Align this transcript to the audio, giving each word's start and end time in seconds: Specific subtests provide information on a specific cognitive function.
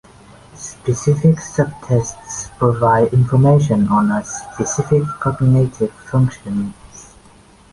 Specific 0.55 1.35
subtests 1.39 2.49
provide 2.57 3.13
information 3.13 3.87
on 3.89 4.09
a 4.11 4.23
specific 4.25 5.03
cognitive 5.19 5.91
function. 5.93 6.73